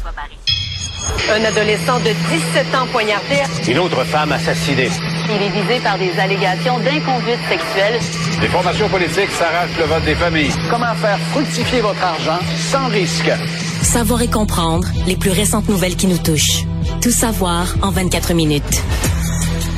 [0.00, 0.36] François Barry.
[1.30, 3.42] Un adolescent de 17 ans poignardé.
[3.68, 4.88] Une autre femme assassinée.
[5.28, 8.00] Il est visé par des allégations d'inconduite sexuelle.
[8.40, 10.52] Les formations politiques s'arrachent le vote des familles.
[10.70, 12.38] Comment faire fructifier votre argent
[12.70, 13.30] sans risque?
[13.82, 16.64] Savoir et comprendre les plus récentes nouvelles qui nous touchent.
[17.02, 18.82] Tout savoir en 24 minutes.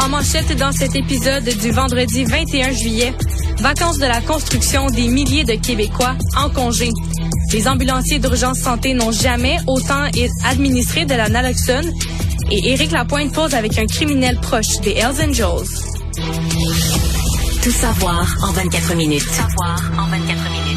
[0.00, 3.14] En manchette dans cet épisode du vendredi 21 juillet,
[3.62, 6.90] vacances de la construction des milliers de Québécois en congé.
[7.52, 10.04] Les ambulanciers d'urgence santé n'ont jamais autant
[10.44, 11.92] administré de la naloxone
[12.50, 15.68] et Éric Lapointe pose avec un criminel proche des Hells Angels.
[17.62, 19.22] Tout savoir en 24 minutes.
[19.22, 20.71] Tout savoir en 24 minutes.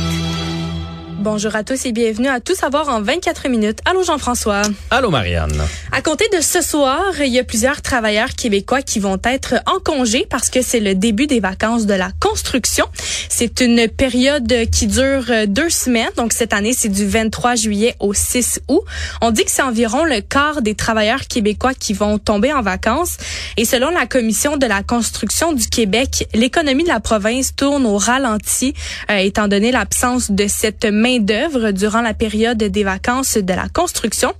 [1.26, 3.80] Bonjour à tous et bienvenue à Tout savoir en 24 minutes.
[3.86, 4.62] Allô Jean-François.
[4.92, 5.60] Allô Marianne.
[5.92, 9.80] À compter de ce soir, il y a plusieurs travailleurs québécois qui vont être en
[9.80, 12.86] congé parce que c'est le début des vacances de la construction.
[13.28, 16.12] C'est une période qui dure deux semaines.
[16.16, 18.84] Donc cette année, c'est du 23 juillet au 6 août.
[19.20, 23.18] On dit que c'est environ le quart des travailleurs québécois qui vont tomber en vacances.
[23.58, 27.98] Et selon la Commission de la construction du Québec, l'économie de la province tourne au
[27.98, 28.76] ralenti
[29.10, 33.68] euh, étant donné l'absence de cette main d'œuvre durant la période des vacances de la
[33.70, 34.34] construction.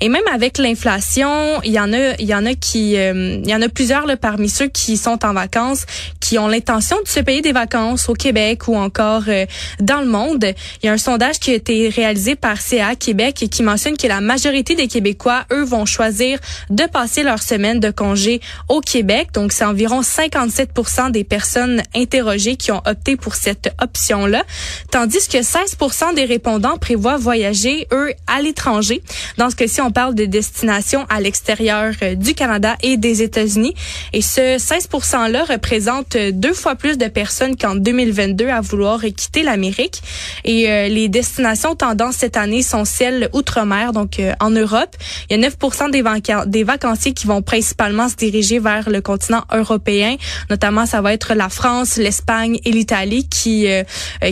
[0.00, 3.48] Et même avec l'inflation, il y en a, il y en a qui, euh, il
[3.48, 5.84] y en a plusieurs parmi ceux qui sont en vacances,
[6.30, 9.46] qui ont l'intention de se payer des vacances au Québec ou encore euh,
[9.80, 10.44] dans le monde.
[10.80, 13.96] Il y a un sondage qui a été réalisé par CA Québec et qui mentionne
[13.96, 18.80] que la majorité des Québécois, eux, vont choisir de passer leur semaine de congé au
[18.80, 19.30] Québec.
[19.34, 20.70] Donc, c'est environ 57
[21.10, 24.44] des personnes interrogées qui ont opté pour cette option-là,
[24.92, 29.02] tandis que 16% des répondants prévoient voyager, eux, à l'étranger.
[29.36, 33.74] Dans ce cas-ci, on parle de destinations à l'extérieur euh, du Canada et des États-Unis.
[34.12, 39.42] Et ce 16 %-là représente deux fois plus de personnes qu'en 2022 à vouloir quitter
[39.42, 40.02] l'Amérique.
[40.44, 44.96] Et euh, les destinations tendances cette année sont celles outre-mer, donc en Europe.
[45.28, 46.02] Il y a 9 des,
[46.46, 50.16] des vacanciers qui vont principalement se diriger vers le continent européen.
[50.50, 53.66] Notamment, ça va être la France, l'Espagne et l'Italie qui,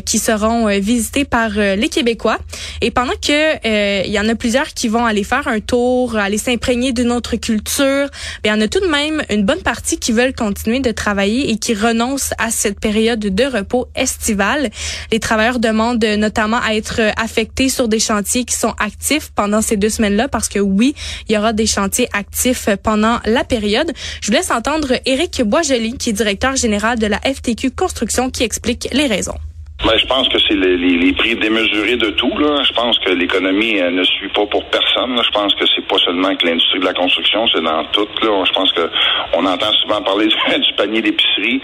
[0.04, 2.38] qui seront visités par les Québécois.
[2.80, 6.16] Et pendant que euh, il y en a plusieurs qui vont aller faire un tour,
[6.16, 8.08] aller s'imprégner d'une autre culture,
[8.44, 11.50] il y en a tout de même une bonne partie qui veulent continuer de travailler
[11.50, 14.70] et qui renoncent à cette période de repos estival.
[15.12, 19.76] Les travailleurs demandent notamment à être affectés sur des chantiers qui sont actifs pendant ces
[19.76, 20.94] deux semaines-là parce que oui,
[21.28, 23.92] il y aura des chantiers actifs pendant la période.
[24.20, 28.42] Je vous laisse entendre Éric Boisjoli, qui est directeur général de la FTQ Construction, qui
[28.42, 29.38] explique les raisons.
[29.84, 32.36] Ben, je pense que c'est les, les, prix démesurés de tout.
[32.36, 32.62] Là.
[32.64, 35.14] Je pense que l'économie ne suit pas pour personne.
[35.14, 35.22] Là.
[35.24, 38.08] Je pense que c'est pas seulement que l'industrie de la construction, c'est dans tout.
[38.22, 38.44] Là.
[38.44, 38.90] Je pense que
[39.34, 40.26] on entend souvent parler
[40.58, 41.62] du, panier d'épicerie,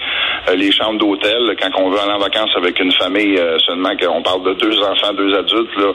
[0.49, 1.55] euh, les chambres d'hôtel.
[1.61, 4.79] Quand on veut aller en vacances avec une famille, euh, seulement qu'on parle de deux
[4.81, 5.91] enfants, deux adultes, là,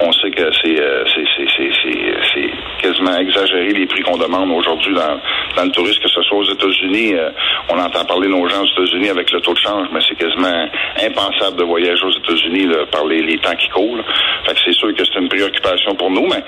[0.00, 2.50] on sait que c'est euh, c'est
[2.82, 5.18] quasiment exagéré les prix qu'on demande aujourd'hui dans,
[5.56, 7.14] dans le tourisme, que ce soit aux États-Unis.
[7.70, 10.68] on entend parler nos gens aux États-Unis avec le taux de change, mais c'est quasiment
[11.00, 14.04] impensable de voyager aux États-Unis par les, temps qui courent.
[14.44, 16.42] Fait que c'est sûr que c'est une préoccupation pour nous, mais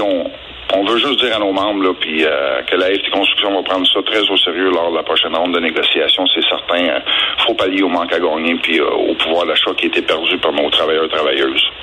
[0.00, 0.30] on,
[0.74, 3.62] on veut juste dire à nos membres là, puis, euh, que la FT Construction va
[3.62, 6.24] prendre ça très au sérieux lors de la prochaine ronde de négociation.
[6.34, 6.88] C'est certain.
[6.88, 7.00] Euh,
[7.38, 10.38] faut pallier au manque à gagner puis euh, au pouvoir d'achat qui a été perdu
[10.38, 11.81] par nos travailleurs et travailleuses.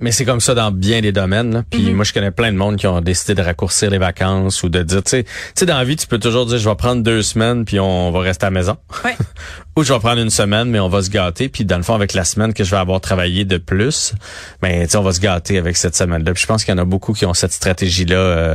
[0.00, 1.52] Mais c'est comme ça dans bien des domaines.
[1.52, 1.62] Là.
[1.68, 1.94] Puis mhm.
[1.94, 4.82] moi, je connais plein de monde qui ont décidé de raccourcir les vacances ou de
[4.82, 5.24] dire, tu
[5.54, 8.10] sais, dans la vie, tu peux toujours dire, je vais prendre deux semaines puis on
[8.10, 8.76] va rester à la maison.
[9.04, 9.16] Ouais.
[9.76, 11.48] ou je vais prendre une semaine, mais on va se gâter.
[11.48, 14.14] Puis dans le fond, avec la semaine que je vais avoir travaillé de plus,
[14.62, 16.32] ben, tu sais, on va se gâter avec cette semaine-là.
[16.32, 18.54] Puis je pense qu'il y en a beaucoup qui ont cette stratégie-là euh,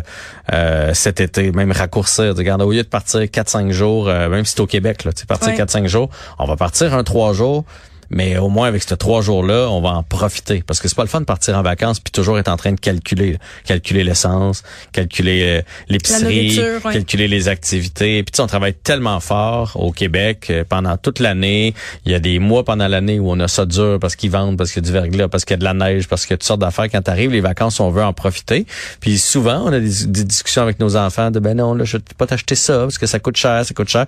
[0.52, 2.36] euh, cet été, même raccourcir.
[2.36, 5.22] Regarde, au lieu de partir 4-5 jours, euh, même si c'est au Québec, là, tu
[5.22, 6.10] sais, partir 4-5 jours,
[6.40, 7.66] on va partir un 3 jours
[8.12, 11.04] mais au moins avec ces trois jours-là, on va en profiter parce que c'est pas
[11.04, 14.64] le fun de partir en vacances puis toujours être en train de calculer, calculer l'essence,
[14.92, 18.24] calculer euh, l'épicerie, calculer les activités.
[18.24, 21.74] Puis tu sais, on travaille tellement fort au Québec euh, pendant toute l'année.
[22.06, 24.58] Il y a des mois pendant l'année où on a ça dur parce qu'ils vendent,
[24.58, 26.34] parce qu'il y a du verglas, parce qu'il y a de la neige, parce qu'il
[26.34, 26.90] y a toutes sortes d'affaires.
[26.90, 28.66] Quand arrive les vacances, on veut en profiter.
[29.00, 32.04] Puis souvent, on a des, discussions avec nos enfants de ben non, là, je vais
[32.18, 34.06] pas t'acheter ça parce que ça coûte cher, ça coûte cher.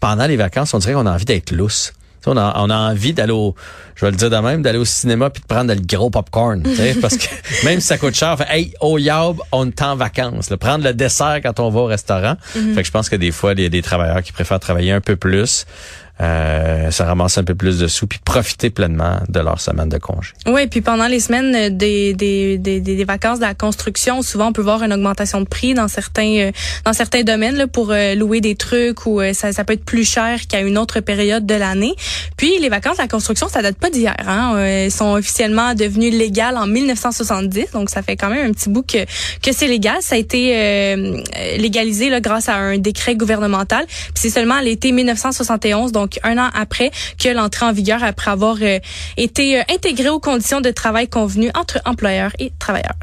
[0.00, 1.92] Pendant les vacances, on dirait qu'on a envie d'être lousse.
[2.26, 3.54] On a, on a envie d'aller au,
[3.94, 6.62] je vais le dire de même, d'aller au cinéma puis de prendre le gros popcorn,
[7.00, 7.26] parce que
[7.64, 10.50] même si ça coûte cher, fait, hey, au Yob, on est en vacances.
[10.60, 12.36] Prendre le dessert quand on va au restaurant.
[12.54, 12.74] Mhm.
[12.74, 14.92] Fait que je pense que des fois, il y a des travailleurs qui préfèrent travailler
[14.92, 15.66] un peu plus
[16.20, 19.98] euh, se ramasser un peu plus de sous puis profiter pleinement de leur semaine de
[19.98, 20.30] congé.
[20.46, 24.52] Oui, puis pendant les semaines des, des, des, des, vacances de la construction, souvent on
[24.52, 26.52] peut voir une augmentation de prix dans certains euh,
[26.84, 30.08] dans certains domaines là, pour euh, louer des trucs ou ça, ça peut être plus
[30.08, 31.94] cher qu'à une autre période de l'année.
[32.36, 34.14] Puis les vacances de la construction, ça date pas d'hier.
[34.28, 34.56] Hein?
[34.58, 38.82] Elles sont officiellement devenues légales en 1970, donc ça fait quand même un petit bout
[38.82, 39.04] que,
[39.42, 39.96] que c'est légal.
[40.00, 40.94] Ça a été
[41.58, 43.84] légalisé là, grâce à un décret gouvernemental.
[43.86, 48.04] Puis c'est seulement à l'été 1971, donc donc un an après que l'entrée en vigueur
[48.04, 48.78] après avoir euh,
[49.16, 52.98] été euh, intégré aux conditions de travail convenues entre employeurs et travailleurs.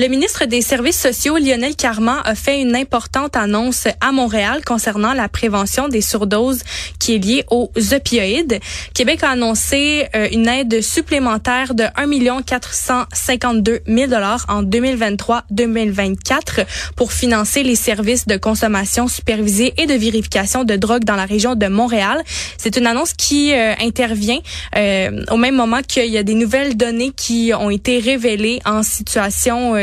[0.00, 5.12] Le ministre des Services sociaux, Lionel Carman, a fait une importante annonce à Montréal concernant
[5.12, 6.62] la prévention des surdoses
[6.98, 8.60] qui est liée aux opioïdes.
[8.94, 16.64] Québec a annoncé euh, une aide supplémentaire de 1 452 000 dollars en 2023-2024
[16.96, 21.56] pour financer les services de consommation supervisée et de vérification de drogue dans la région
[21.56, 22.22] de Montréal.
[22.56, 24.38] C'est une annonce qui euh, intervient
[24.78, 28.82] euh, au même moment qu'il y a des nouvelles données qui ont été révélées en
[28.82, 29.76] situation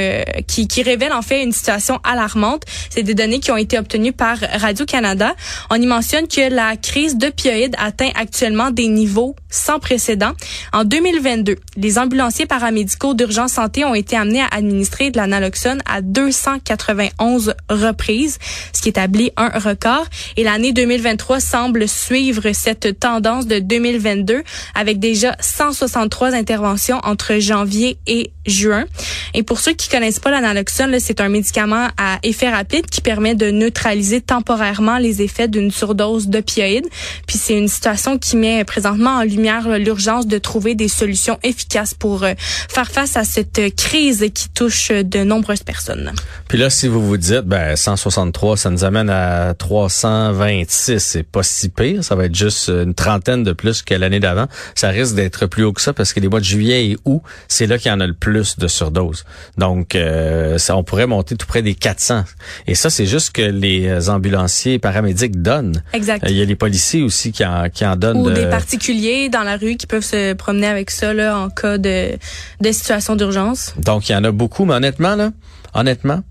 [0.48, 2.63] qui, qui révèle en fait une situation alarmante.
[2.89, 5.36] C'est des données qui ont été obtenues par Radio-Canada.
[5.69, 10.31] On y mentionne que la crise d'opioïdes atteint actuellement des niveaux sans précédent.
[10.74, 15.81] En 2022, les ambulanciers paramédicaux d'urgence santé ont été amenés à administrer de la naloxone
[15.86, 18.38] à 291 reprises,
[18.74, 20.06] ce qui établit un record.
[20.36, 24.44] Et l'année 2023 semble suivre cette tendance de 2022
[24.75, 28.86] avec déjà 163 interventions entre janvier et juin.
[29.33, 33.01] Et pour ceux qui connaissent pas la naloxone, c'est un médicament à effet rapide qui
[33.01, 36.85] permet de neutraliser temporairement les effets d'une surdose d'opioïdes.
[37.25, 41.95] Puis c'est une situation qui met présentement en lumière l'urgence de trouver des solutions efficaces
[41.95, 42.33] pour euh,
[42.69, 46.11] faire face à cette crise qui touche de nombreuses personnes.
[46.47, 51.41] Puis là, si vous vous dites, ben 163, ça nous amène à 326, c'est pas
[51.41, 54.45] si pire, ça va être juste une trentaine de plus que l'année d'avant.
[54.75, 57.23] Ça risque d'être plus haut que ça parce que les mois de juillet et août,
[57.47, 59.25] c'est là qu'il y en a le plus de surdoses.
[59.57, 62.24] Donc, euh, ça, on pourrait monter tout près des 400.
[62.68, 65.83] Et ça, c'est juste que les ambulanciers et paramédics donnent.
[65.94, 66.24] Exact.
[66.27, 68.18] Il y a les policiers aussi qui en, qui en donnent.
[68.18, 71.77] Ou des particuliers dans la rue qui peuvent se promener avec ça là, en cas
[71.77, 72.18] de,
[72.62, 73.74] de situation d'urgence.
[73.77, 75.31] Donc, il y en a beaucoup, mais honnêtement, là,
[75.74, 76.21] honnêtement,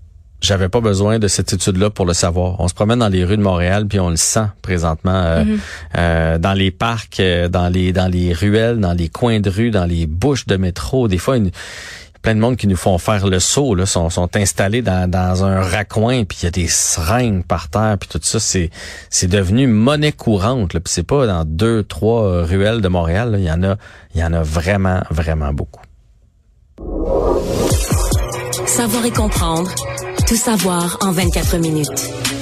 [0.41, 2.59] j'avais pas besoin de cette étude-là pour le savoir.
[2.59, 5.43] On se promène dans les rues de Montréal puis on le sent présentement euh,
[5.97, 9.71] euh, dans les parcs, euh, dans les dans les ruelles, dans les coins de rue,
[9.71, 11.07] dans les bouches de métro.
[11.07, 11.49] Des fois, une,
[12.27, 15.45] plein de monde qui nous font faire le saut là sont, sont installés dans, dans
[15.45, 18.69] un raccoin puis il y a des seringues par terre puis tout ça c'est
[19.09, 23.51] c'est devenu monnaie courante puis c'est pas dans deux trois ruelles de Montréal il y
[23.51, 23.77] en a
[24.13, 25.79] il y en a vraiment vraiment beaucoup.
[28.65, 29.71] Savoir et comprendre
[30.27, 32.36] tout savoir en 24 minutes.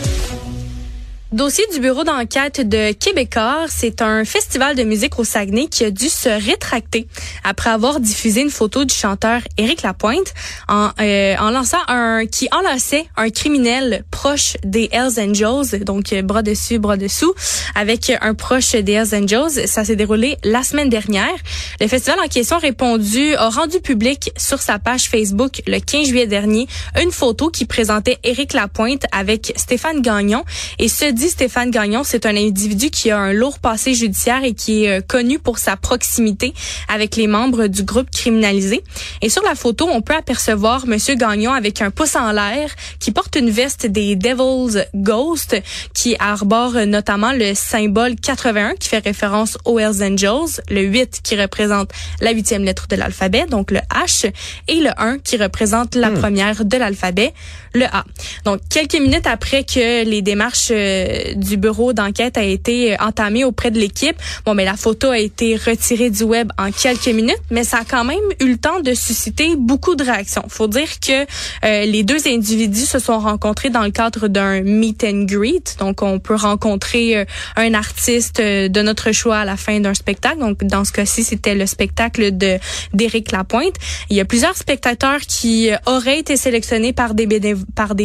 [1.35, 5.91] Dossier du bureau d'enquête de Québécois, c'est un festival de musique au Saguenay qui a
[5.91, 7.07] dû se rétracter
[7.43, 10.33] après avoir diffusé une photo du chanteur Éric Lapointe
[10.69, 16.21] en, euh, en lançant un qui enlaçait un criminel proche des Hells Angels, donc euh,
[16.21, 17.33] bras dessus, bras dessous,
[17.75, 19.67] avec un proche des Hells Angels.
[19.67, 21.35] Ça s'est déroulé la semaine dernière.
[21.81, 26.27] Le festival en question répondu, a rendu public sur sa page Facebook le 15 juillet
[26.27, 26.65] dernier
[26.97, 30.45] une photo qui présentait Éric Lapointe avec Stéphane Gagnon
[30.79, 34.53] et ce dit Stéphane Gagnon, c'est un individu qui a un lourd passé judiciaire et
[34.53, 36.53] qui est euh, connu pour sa proximité
[36.87, 38.83] avec les membres du groupe criminalisé.
[39.21, 42.69] Et sur la photo, on peut apercevoir Monsieur Gagnon avec un pouce en l'air
[42.99, 45.55] qui porte une veste des Devil's Ghost
[45.93, 51.35] qui arbore notamment le symbole 81 qui fait référence aux Hells Angels, le 8 qui
[51.39, 51.91] représente
[52.21, 54.31] la huitième lettre de l'alphabet, donc le H,
[54.67, 56.19] et le 1 qui représente la hmm.
[56.19, 57.33] première de l'alphabet,
[57.73, 58.05] le A.
[58.43, 63.43] Donc quelques minutes après que les démarches euh, du bureau d'enquête a été euh, entamé
[63.43, 64.15] auprès de l'équipe.
[64.45, 67.83] Bon, mais la photo a été retirée du web en quelques minutes, mais ça a
[67.83, 70.43] quand même eu le temps de susciter beaucoup de réactions.
[70.49, 71.23] Faut dire que
[71.65, 75.75] euh, les deux individus se sont rencontrés dans le cadre d'un meet and greet.
[75.79, 80.39] Donc, on peut rencontrer euh, un artiste de notre choix à la fin d'un spectacle.
[80.39, 82.57] Donc, dans ce cas-ci, c'était le spectacle de
[82.93, 83.75] d'Éric Lapointe.
[84.09, 87.27] Il y a plusieurs spectateurs qui auraient été sélectionnés par des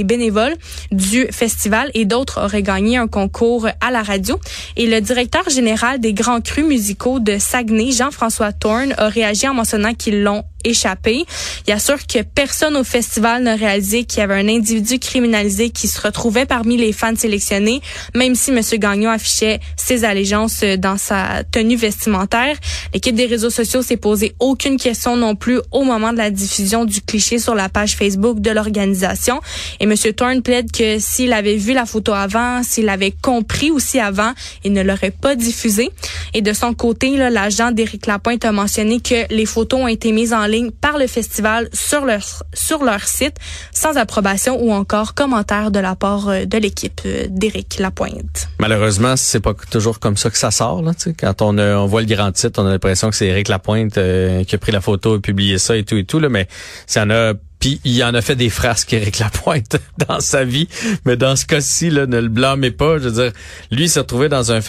[0.05, 0.57] bénévoles
[0.91, 4.39] du festival et d'autres auraient gagné un concours à la radio.
[4.77, 9.55] Et le directeur général des Grands Crus musicaux de Saguenay, Jean-François Thorne, a réagi en
[9.55, 11.25] mentionnant qu'ils l'ont échappé.
[11.67, 15.89] Il assure que personne au festival n'a réalisé qu'il y avait un individu criminalisé qui
[15.89, 17.81] se retrouvait parmi les fans sélectionnés,
[18.15, 18.61] même si M.
[18.79, 22.57] Gagnon affichait ses allégeances dans sa tenue vestimentaire.
[22.93, 26.85] L'équipe des réseaux sociaux s'est posé aucune question non plus au moment de la diffusion
[26.85, 29.41] du cliché sur la page Facebook de l'organisation.
[29.81, 29.95] Et M.
[30.17, 34.33] Thorne plaide que s'il avait vu la photo avant, s'il avait compris aussi avant,
[34.65, 35.91] il ne l'aurait pas diffusé.
[36.35, 40.33] Et de son côté, l'agent d'Éric Lapointe a mentionné que les photos ont été mises
[40.33, 43.37] en ligne par le festival sur leur, sur leur site
[43.73, 48.49] sans approbation ou encore commentaire de la part euh, de l'équipe euh, d'Éric Lapointe.
[48.59, 50.83] Malheureusement, c'est pas toujours comme ça que ça sort.
[50.83, 53.97] Là, quand on, on voit le grand titre, on a l'impression que c'est Éric Lapointe
[53.99, 56.19] euh, qui a pris la photo et publié ça et tout et tout.
[56.19, 56.49] Là, mais
[56.87, 59.77] ça en a puis il en a fait des frasques, Éric Lapointe,
[60.09, 60.67] dans sa vie.
[61.05, 62.99] Mais dans ce cas-ci, là, ne le blâmez pas.
[62.99, 63.33] Je veux dire,
[63.71, 64.61] lui s'est retrouvé dans un...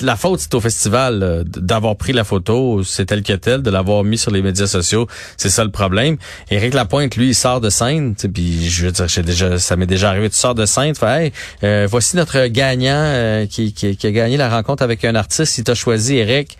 [0.00, 4.04] La faute, c'est au festival d'avoir pris la photo, c'est tel que tel, de l'avoir
[4.04, 5.08] mis sur les médias sociaux.
[5.36, 6.16] C'est ça le problème.
[6.50, 8.14] Éric Lapointe, lui, il sort de scène.
[8.14, 10.30] Puis je veux dire, ça m'est déjà arrivé.
[10.30, 10.94] Tu sors de scène,
[11.64, 15.58] euh, voici notre gagnant euh, qui, qui, qui, a gagné la rencontre avec un artiste.
[15.58, 16.56] Il t'a choisi, Éric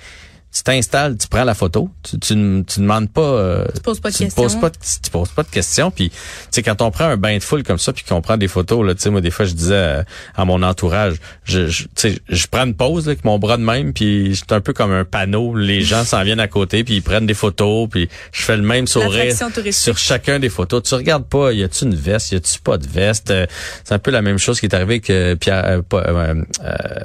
[0.57, 2.35] tu t'installes, tu prends la photo, tu, tu,
[2.67, 5.49] tu demandes pas, euh, tu poses pas de questions, poses pas, tu poses pas de
[5.49, 5.91] questions.
[5.91, 6.17] Puis, tu
[6.51, 8.85] sais, quand on prend un bain de foule comme ça, puis qu'on prend des photos,
[8.87, 10.03] là, tu sais, moi des fois je disais
[10.35, 13.63] à, mon entourage, je, je, tu sais, je prends une pause avec mon bras de
[13.63, 15.55] même, puis c'est un peu comme un panneau.
[15.55, 18.63] Les gens s'en viennent à côté, puis ils prennent des photos, puis je fais le
[18.63, 19.35] même sourire
[19.71, 20.83] sur chacun des photos.
[20.85, 23.31] Tu regardes pas, y a-tu une veste, y a-tu pas de veste?
[23.31, 23.47] Euh,
[23.85, 25.83] c'est un peu la même chose qui est arrivé avec euh, Pierre, euh,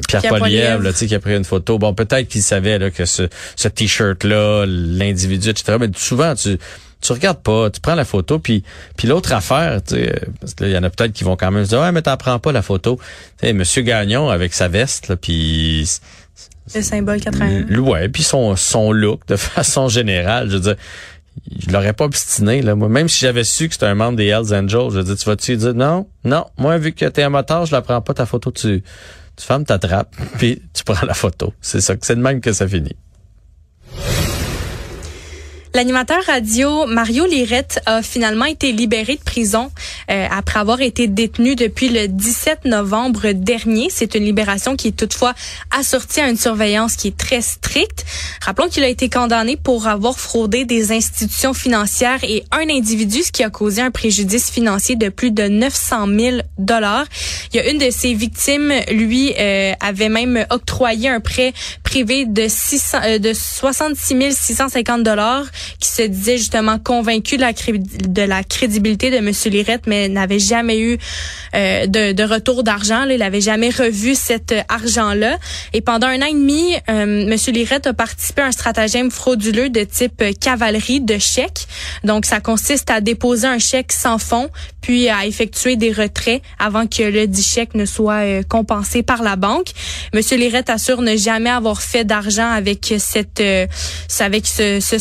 [0.08, 1.78] Pierre, Pierre tu sais, qui a pris une photo.
[1.78, 5.78] Bon, peut-être qu'il savait là que ce ce t-shirt-là, l'individu, etc.
[5.80, 6.58] Mais souvent, tu
[7.02, 8.64] tu regardes pas, tu prends la photo, puis
[8.96, 11.64] puis l'autre affaire, tu sais, parce qu'il y en a peut-être qui vont quand même
[11.66, 13.00] se dire ouais mais t'en prends pas la photo.
[13.40, 15.88] Tu sais, Monsieur Gagnon avec sa veste là, puis
[16.76, 17.78] le symbole 80.
[17.80, 20.76] Ouais, puis son son look de façon générale, je veux dire.
[21.66, 22.76] Je l'aurais pas obstiné, là.
[22.76, 25.16] Moi, même si j'avais su que c'était un membre des Hells Angels, je veux dire,
[25.16, 28.14] tu vas-tu dire non, non, moi, vu que t'es un moteur, je la prends pas
[28.14, 28.84] ta photo, tu,
[29.38, 31.54] tu fermes ta trappe, puis tu prends la photo.
[31.62, 32.98] C'est ça, c'est de même que ça finit.
[35.74, 39.72] L'animateur radio Mario Lirette a finalement été libéré de prison
[40.10, 43.88] euh, après avoir été détenu depuis le 17 novembre dernier.
[43.90, 45.34] C'est une libération qui est toutefois
[45.72, 48.06] assortie à une surveillance qui est très stricte.
[48.42, 53.32] Rappelons qu'il a été condamné pour avoir fraudé des institutions financières et un individu, ce
[53.32, 57.06] qui a causé un préjudice financier de plus de 900 000 dollars.
[57.54, 62.26] Il y a une de ses victimes, lui, euh, avait même octroyé un prêt privé
[62.26, 65.46] de, 600, euh, de 66 650 dollars
[65.80, 69.32] qui se disait justement convaincu de la, crédibilité de M.
[69.46, 70.98] Lirette, mais n'avait jamais eu
[71.56, 73.06] euh, de, de, retour d'argent.
[73.10, 75.38] Il n'avait jamais revu cet argent-là.
[75.74, 77.36] Et pendant un an et demi, euh, M.
[77.54, 81.68] Lirette a participé à un stratagème frauduleux de type cavalerie de chèques.
[82.04, 84.50] Donc, ça consiste à déposer un chèque sans fonds,
[84.82, 89.24] puis à effectuer des retraits avant que le dit chèque ne soit euh, compensé par
[89.24, 89.68] la banque.
[90.14, 90.22] M.
[90.32, 93.68] Lirette assure ne jamais avoir fait d'argent avec cette, euh,
[94.20, 94.98] avec ce, ce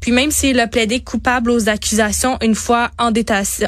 [0.00, 3.12] Puis même s'il a plaidé coupable aux accusations une fois en,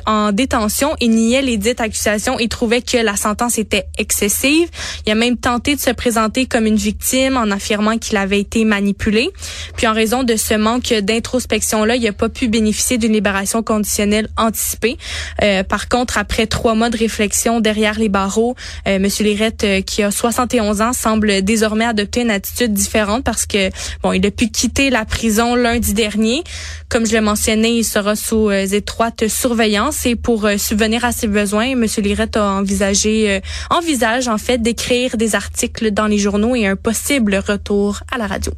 [0.06, 4.68] en détention, il niait les dites accusations et trouvait que la sentence était excessive.
[5.06, 8.64] Il a même tenté de se présenter comme une victime en affirmant qu'il avait été
[8.64, 9.30] manipulé.
[9.76, 14.28] Puis en raison de ce manque d'introspection-là, il n'a pas pu bénéficier d'une libération conditionnelle
[14.36, 14.96] anticipée.
[15.42, 18.56] Euh, par contre, après trois mois de réflexion derrière les barreaux,
[18.88, 19.08] euh, M.
[19.20, 23.70] Lirette, euh, qui a 71 ans, semble désormais adopter une attitude différente parce que
[24.02, 26.42] bon, il a pu quitter la prison lundi dernier.
[26.88, 31.12] Comme je l'ai mentionné, il sera sous euh, étroite surveillance et pour euh, subvenir à
[31.12, 31.84] ses besoins, M.
[31.98, 36.76] Lirette a envisagé, euh, envisage en fait d'écrire des articles dans les journaux et un
[36.76, 38.52] possible retour à la radio.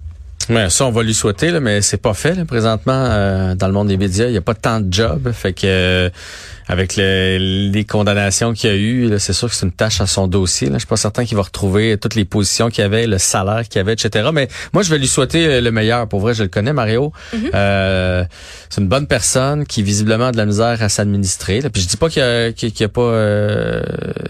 [0.49, 2.45] Mais ça, on va lui souhaiter, là, mais c'est pas fait.
[2.45, 5.33] présentement, dans le monde des médias, il n'y a pas tant de jobs.
[5.33, 6.09] Fait que
[6.69, 10.27] avec les condamnations qu'il y a eu, c'est sûr que c'est une tâche à son
[10.27, 10.69] dossier.
[10.69, 10.75] Là.
[10.75, 13.81] Je suis pas certain qu'il va retrouver toutes les positions qu'il avait, le salaire qu'il
[13.81, 14.31] avait, etc.
[14.33, 16.09] Mais moi, je vais lui souhaiter euh, le meilleur.
[16.09, 17.13] Pour vrai, je le connais, Mario.
[17.35, 17.51] Mm-hmm.
[17.55, 18.25] euh,
[18.69, 21.61] c'est une bonne personne qui visiblement a de la misère à s'administrer.
[21.73, 23.83] Puis je dis pas qu'il a, a pas euh,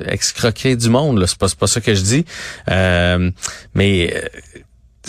[0.06, 1.24] excroqué du monde.
[1.26, 2.24] C'est pas, pas ça que je dis.
[2.70, 3.30] Euh,
[3.74, 4.14] mais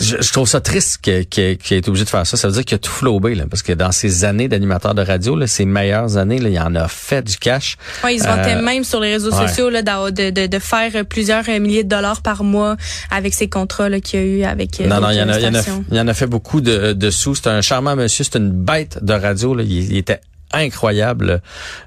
[0.00, 2.36] euh, je, trouve ça triste qu'il qu qu ait obligé de faire ça.
[2.36, 5.02] Ça veut dire qu'il a tout flobé, là, parce que dans ses années d'animateur de
[5.02, 7.76] radio, là, ses meilleures années, là, il en a fait du cash.
[8.04, 11.04] Ouais, il se vantait euh, même sur les réseaux sociaux là, de, de, de, faire
[11.04, 12.76] plusieurs milliers de dollars par mois
[13.10, 14.80] avec ses contrats qu'il a eu avec.
[14.80, 16.60] Euh, non, non, il y, en a, il, en a, il en a fait beaucoup
[16.60, 17.34] de, de sous.
[17.34, 19.54] C'est un charmant monsieur, c'est une bête de radio.
[19.54, 19.62] Là.
[19.62, 20.20] Il, il était
[20.52, 21.40] incroyable.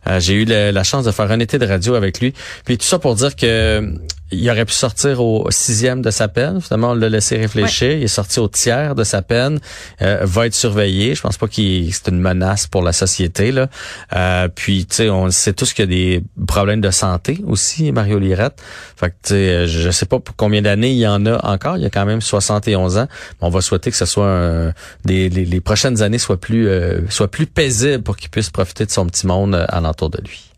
[0.07, 2.33] Euh, j'ai eu la, chance de faire un été de radio avec lui.
[2.65, 3.93] Puis tout ça pour dire que
[4.31, 6.61] il aurait pu sortir au sixième de sa peine.
[6.61, 7.91] Finalement, on l'a laissé réfléchir.
[7.91, 9.59] Il est sorti au tiers de sa peine.
[10.01, 11.15] Euh, va être surveillé.
[11.15, 13.51] Je pense pas qu'il c'est une menace pour la société.
[13.51, 13.67] Là.
[14.15, 17.91] Euh, puis, tu sais, on sait tous qu'il y a des problèmes de santé aussi,
[17.91, 18.61] Mario Lirette.
[18.95, 21.77] Fait que, tu sais, je sais pas pour combien d'années il y en a encore.
[21.77, 23.07] Il y a quand même 71 ans.
[23.41, 24.73] on va souhaiter que ce soit un,
[25.05, 28.91] des, les, prochaines années soient plus, euh, soient plus paisibles pour qu'il puisse profiter de
[28.91, 30.51] son petit monde euh, alentour de lui.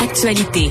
[0.00, 0.70] Actualité.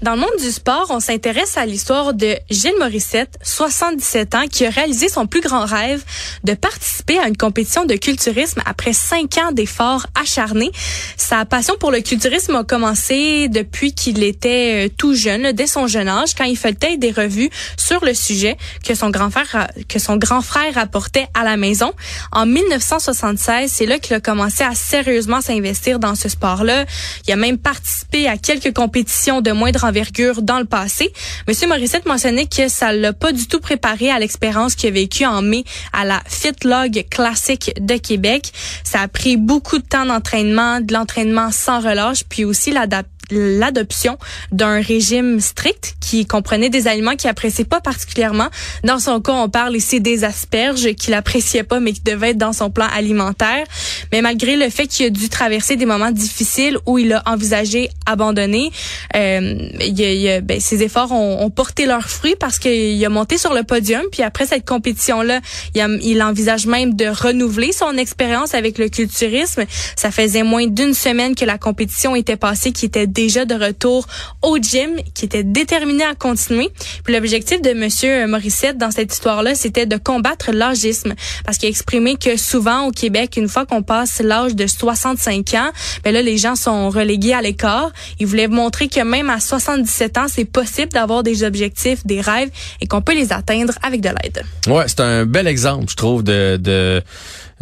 [0.00, 4.64] Dans le monde du sport, on s'intéresse à l'histoire de Gilles Morissette, 77 ans, qui
[4.64, 6.04] a réalisé son plus grand rêve
[6.44, 10.70] de participer à une compétition de culturisme après cinq ans d'efforts acharnés.
[11.16, 15.88] Sa passion pour le culturisme a commencé depuis qu'il était euh, tout jeune, dès son
[15.88, 19.98] jeune âge, quand il faisait des revues sur le sujet que son grand frère, que
[19.98, 21.92] son grand frère apportait à la maison.
[22.30, 26.84] En 1976, c'est là qu'il a commencé à sérieusement s'investir dans ce sport-là.
[27.26, 31.12] Il a même participé à quelques compétitions de moindre envergure dans le passé.
[31.46, 35.24] Monsieur Morissette mentionnait que ça l'a pas du tout préparé à l'expérience qu'il a vécue
[35.24, 38.52] en mai à la Fitlog classique de Québec.
[38.84, 44.18] Ça a pris beaucoup de temps d'entraînement, de l'entraînement sans relâche, puis aussi l'adaptation l'adoption
[44.52, 48.48] d'un régime strict qui comprenait des aliments qu'il appréciait pas particulièrement.
[48.84, 52.38] Dans son cas, on parle ici des asperges qu'il appréciait pas mais qui devaient être
[52.38, 53.64] dans son plan alimentaire.
[54.12, 57.90] Mais malgré le fait qu'il a dû traverser des moments difficiles où il a envisagé
[58.06, 58.70] abandonner,
[59.16, 63.38] euh, il, il, ben, ses efforts ont, ont, porté leurs fruits parce qu'il a monté
[63.38, 64.02] sur le podium.
[64.12, 65.40] Puis après cette compétition-là,
[65.74, 69.64] il, il envisage même de renouveler son expérience avec le culturisme.
[69.96, 74.06] Ça faisait moins d'une semaine que la compétition était passée, qui était déjà de retour
[74.42, 76.70] au gym, qui était déterminé à continuer.
[77.02, 81.70] Puis l'objectif de Monsieur Morissette dans cette histoire-là, c'était de combattre l'âgisme, parce qu'il a
[81.70, 85.70] exprimé que souvent au Québec, une fois qu'on passe l'âge de 65 ans,
[86.04, 87.90] ben là les gens sont relégués à l'écart.
[88.20, 92.50] Il voulait montrer que même à 77 ans, c'est possible d'avoir des objectifs, des rêves,
[92.80, 94.44] et qu'on peut les atteindre avec de l'aide.
[94.68, 97.02] Ouais, c'est un bel exemple, je trouve, de, de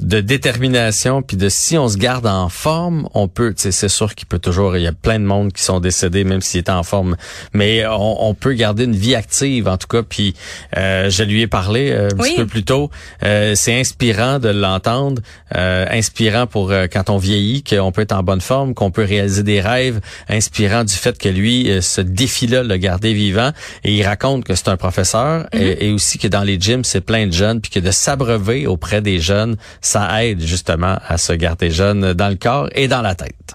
[0.03, 4.27] de détermination puis de si on se garde en forme, on peut, c'est sûr qu'il
[4.27, 6.83] peut toujours, il y a plein de monde qui sont décédés même s'ils étaient en
[6.83, 7.17] forme,
[7.53, 10.03] mais on, on, peut garder une vie active en tout cas.
[10.03, 10.35] Puis
[10.77, 12.91] euh, je lui ai parlé euh, un petit peu plus tôt.
[13.25, 15.23] Euh, c'est inspirant de l'entendre,
[15.55, 19.05] euh, inspirant pour euh, quand on vieillit qu'on peut être en bonne forme, qu'on peut
[19.05, 23.51] réaliser des rêves, inspirant du fait que lui ce défi-là le garder vivant
[23.85, 25.77] et il raconte que c'est un professeur et, mm-hmm.
[25.81, 29.01] et, aussi que dans les gyms c'est plein de jeunes puis que de s'abreuver auprès
[29.01, 33.15] des jeunes ça aide justement à se garder jeune dans le corps et dans la
[33.15, 33.55] tête.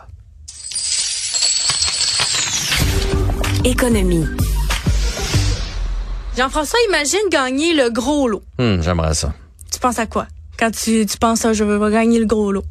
[3.65, 4.25] Économie.
[6.37, 8.41] Jean-François, imagine gagner le gros lot.
[8.57, 9.33] Hmm, j'aimerais ça.
[9.71, 10.25] Tu penses à quoi?
[10.57, 12.63] Quand tu, tu penses à je veux gagner le gros lot?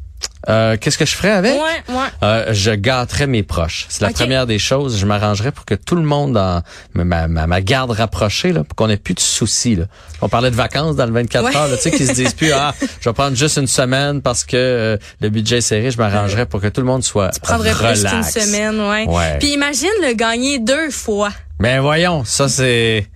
[0.49, 1.53] Euh, qu'est-ce que je ferais avec?
[1.53, 2.07] Ouais, ouais.
[2.23, 3.85] Euh, je gâterais mes proches.
[3.89, 4.97] C'est la première des choses.
[4.97, 8.75] Je m'arrangerais pour que tout le monde dans ma, ma, ma garde rapprochée, là, pour
[8.75, 9.75] qu'on ait plus de soucis.
[9.75, 9.85] Là.
[10.21, 12.73] On parlait de vacances dans le 24 heures, tu sais, qui se disent plus, ah,
[12.99, 15.91] je vais prendre juste une semaine parce que euh, le budget est serré.
[15.91, 19.07] Je m'arrangerais pour que tout le monde soit Tu prendrais plus qu'une semaine, ouais.
[19.07, 19.37] ouais.
[19.39, 21.29] Puis imagine le gagner deux fois.
[21.59, 23.07] Ben voyons, ça c'est...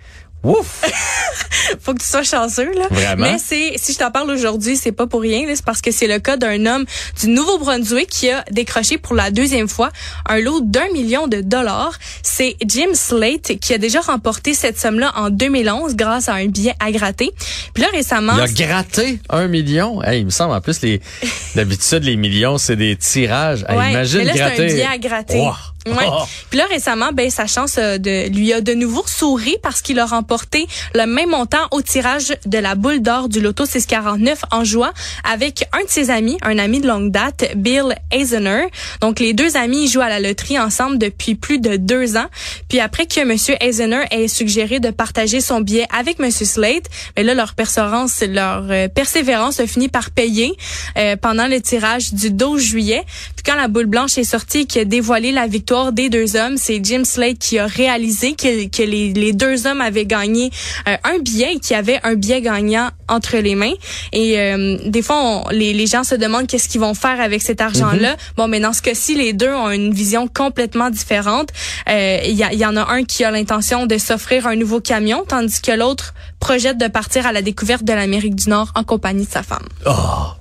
[0.46, 0.84] Ouf!
[1.82, 2.88] Faut que tu sois chanceux, là.
[2.92, 3.32] Vraiment?
[3.32, 6.08] Mais c'est, si je t'en parle aujourd'hui, c'est pas pour rien, c'est parce que c'est
[6.08, 6.86] le cas d'un homme
[7.20, 9.92] du Nouveau-Brunswick qui a décroché pour la deuxième fois
[10.28, 11.94] un lot d'un million de dollars.
[12.22, 16.74] C'est Jim Slate qui a déjà remporté cette somme-là en 2011 grâce à un billet
[16.80, 17.32] à gratter.
[17.74, 18.34] Puis là, récemment.
[18.38, 20.04] Il a gratté un million?
[20.04, 21.02] Hey, il me semble, en plus, les,
[21.56, 23.66] d'habitude, les millions, c'est des tirages.
[23.70, 24.64] ouais, imagine mais là, gratter.
[24.64, 25.44] un billet à gratter.
[25.86, 26.08] Ouais.
[26.08, 26.24] Oh.
[26.50, 30.00] Puis là récemment, ben sa chance euh, de lui a de nouveau souri parce qu'il
[30.00, 34.64] a remporté le même montant au tirage de la boule d'or du loto 649 en
[34.64, 34.94] juin
[35.24, 38.68] avec un de ses amis, un ami de longue date, Bill Eisener.
[39.02, 42.28] Donc les deux amis jouent à la loterie ensemble depuis plus de deux ans.
[42.68, 47.24] Puis après que Monsieur Eisener ait suggéré de partager son billet avec Monsieur Slate, mais
[47.24, 50.56] ben là leur persévérance, leur euh, persévérance a fini par payer
[50.98, 53.04] euh, pendant le tirage du 12 juillet.
[53.46, 56.58] Quand la boule blanche est sortie et qui a dévoilé la victoire des deux hommes.
[56.58, 60.50] C'est Jim Slade qui a réalisé que, que les, les, deux hommes avaient gagné
[60.88, 63.74] euh, un billet et qu'il y avait un billet gagnant entre les mains.
[64.12, 67.62] Et euh, des fois, les, les gens se demandent qu'est-ce qu'ils vont faire avec cet
[67.62, 68.14] argent-là.
[68.14, 68.18] Mhm.
[68.38, 71.50] Bon, mais dans ce cas-ci, les deux ont une vision complètement différente.
[71.88, 75.62] Euh, il y, en a un qui a l'intention de s'offrir un nouveau camion, tandis
[75.62, 79.32] que l'autre projette de partir à la découverte de l'Amérique du Nord en compagnie de
[79.32, 79.66] sa femme.
[79.88, 79.92] Oh,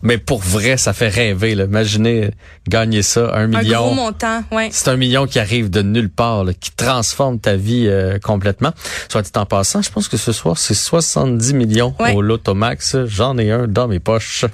[0.02, 1.54] mais pour vrai, ça fait rêver.
[1.54, 1.64] Là.
[1.64, 2.32] Imaginez
[2.68, 3.78] gagner ça, un million.
[3.78, 4.68] Un gros montant, ouais.
[4.70, 8.72] C'est un million qui arrive de nulle part, qui transforme ta vie euh, complètement.
[9.08, 12.98] Soit dit en passant, je pense que ce soir, c'est 70 millions au Lotomax.
[13.06, 14.44] J'en ai un dans mes poches.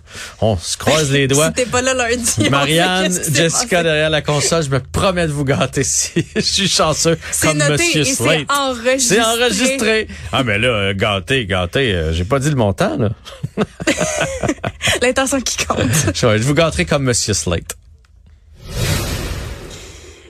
[0.41, 1.49] On se croise les doigts.
[1.49, 2.49] C'était pas là lundi.
[2.49, 7.19] Marianne, Jessica derrière la console, je me promets de vous gâter si je suis chanceux
[7.43, 8.99] comme noté Monsieur et C'est enregistré.
[8.99, 10.09] C'est enregistré.
[10.33, 13.11] Ah, mais là, euh, gâté, gâté, euh, j'ai pas dit le montant, là.
[15.03, 15.79] L'intention qui compte.
[16.15, 17.77] je, je vous gâterai comme Monsieur Slate.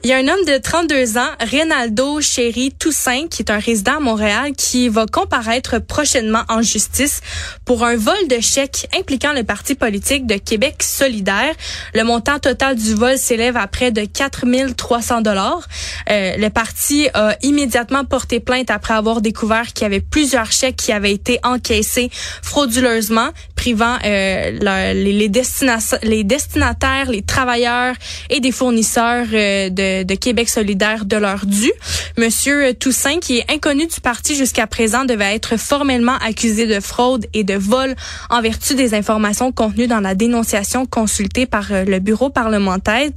[0.03, 3.99] Il y a un homme de 32 ans, Reynaldo Chéri Toussaint, qui est un résident
[3.99, 7.21] à Montréal, qui va comparaître prochainement en justice
[7.67, 11.55] pour un vol de chèques impliquant le parti politique de Québec solidaire.
[11.95, 15.69] Le montant total du vol s'élève à près de 4 300 dollars.
[16.09, 20.77] Euh, le parti a immédiatement porté plainte après avoir découvert qu'il y avait plusieurs chèques
[20.77, 22.09] qui avaient été encaissés
[22.43, 25.29] frauduleusement, privant euh, les
[26.25, 27.95] destinataires, les travailleurs
[28.31, 31.73] et des fournisseurs euh, de de, Québec solidaire de leur dû.
[32.19, 37.27] Monsieur Toussaint, qui est inconnu du parti jusqu'à présent, devait être formellement accusé de fraude
[37.35, 37.95] et de vol
[38.29, 43.11] en vertu des informations contenues dans la dénonciation consultée par euh, le bureau parlementaire.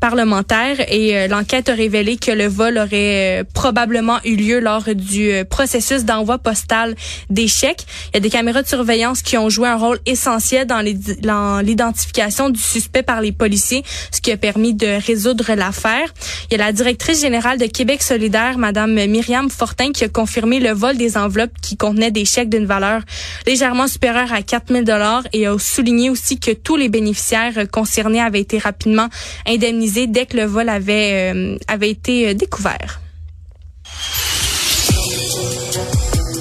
[0.00, 4.84] parlementaire et euh, l'enquête a révélé que le vol aurait euh, probablement eu lieu lors
[4.94, 6.94] du processus d'envoi postal
[7.30, 7.86] des chèques.
[8.12, 12.50] Il y a des caméras de surveillance qui ont joué un rôle essentiel dans l'identification
[12.50, 16.12] du suspect par les policiers, ce qui a permis de résoudre l'affaire.
[16.50, 20.60] Il y a la directrice générale de Québec solidaire, Madame Myriam Fortin, qui a confirmé
[20.60, 23.02] le vol des enveloppes qui contenaient des chèques d'une valeur
[23.46, 28.20] légèrement supérieure à 4 000 dollars et a souligné aussi que tous les bénéficiaires concernés
[28.20, 29.08] avaient été rapidement
[29.46, 33.00] indemnisés dès que le vol avait, euh, avait été euh, découvert.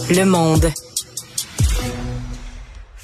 [0.09, 0.71] Le monde.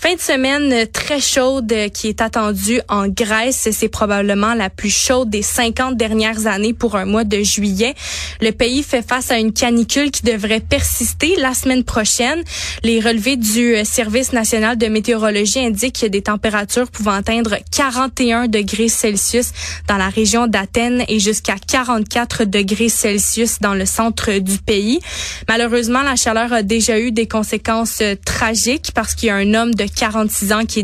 [0.03, 3.69] Fin de semaine très chaude qui est attendue en Grèce.
[3.71, 7.93] C'est probablement la plus chaude des 50 dernières années pour un mois de juillet.
[8.41, 12.43] Le pays fait face à une canicule qui devrait persister la semaine prochaine.
[12.81, 19.51] Les relevés du Service national de météorologie indiquent des températures pouvant atteindre 41 degrés Celsius
[19.87, 24.99] dans la région d'Athènes et jusqu'à 44 degrés Celsius dans le centre du pays.
[25.47, 29.75] Malheureusement, la chaleur a déjà eu des conséquences tragiques parce qu'il y a un homme
[29.75, 30.83] de 46 ans qui est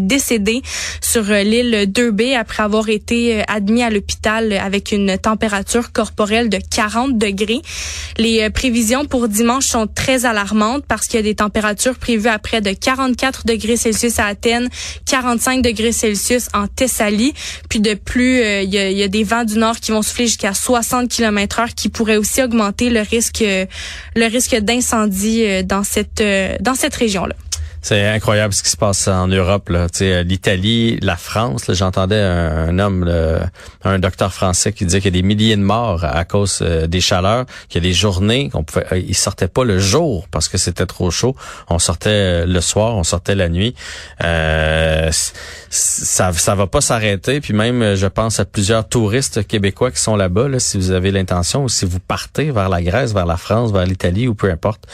[0.00, 0.62] décédé,
[1.00, 6.48] sur euh, l'île 2B après avoir été euh, admis à l'hôpital avec une température corporelle
[6.48, 7.60] de 40 degrés.
[8.18, 12.28] Les euh, prévisions pour dimanche sont très alarmantes parce qu'il y a des températures prévues
[12.28, 14.68] à près de 44 degrés Celsius à Athènes,
[15.06, 17.34] 45 degrés Celsius en Thessalie.
[17.68, 20.54] Puis de plus, il, y y a des vents du nord qui vont souffler jusqu'à
[20.54, 26.22] 60 km heure qui pourraient aussi augmenter le risque, le risque d'incendie dans cette,
[26.60, 27.34] dans cette région-là.
[27.82, 29.68] C'est incroyable ce qui se passe en Europe.
[29.68, 29.88] Là.
[30.00, 31.64] Euh, L'Italie, la France.
[31.68, 33.10] J'entendais un, homme,
[33.84, 36.86] un docteur français qui disait qu'il y a des milliers de morts à cause euh,
[36.86, 40.26] des chaleurs, qu'il y a des journées qu'on pouvait, euh, ils sortaient pas le jour
[40.30, 41.34] parce que c'était trop chaud.
[41.68, 43.74] On sortait le soir, on sortait la nuit.
[44.22, 45.10] Euh,
[45.70, 47.40] ça, ça va pas s'arrêter.
[47.40, 50.48] Puis même, je pense à plusieurs touristes québécois qui sont là-bas.
[50.48, 53.72] Là, si vous avez l'intention ou si vous partez vers la Grèce, vers la France,
[53.72, 54.86] vers l'Italie ou peu importe,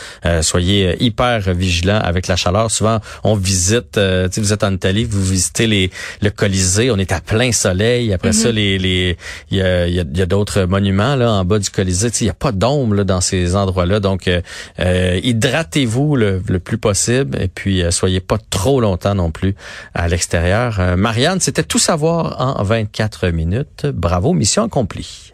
[0.43, 5.23] soyez hyper vigilants avec la chaleur souvent on visite, euh, vous êtes en Italie, vous
[5.23, 5.91] visitez les
[6.23, 8.13] le Colisée, on est à plein soleil.
[8.13, 8.55] Après ça, mhm.
[8.55, 9.17] les les
[9.51, 12.11] il y a, y a, d'autres monuments là en bas du Colisée.
[12.21, 14.41] Il y a pas d'ombre dans ces endroits-là, donc euh,
[14.81, 19.55] euh, hydratez-vous le, le, plus possible et puis soyez pas trop longtemps non plus
[19.95, 20.81] à l'extérieur.
[20.97, 23.87] Marianne, c'était tout savoir en 24 minutes.
[23.87, 25.33] Bravo, mission accomplie.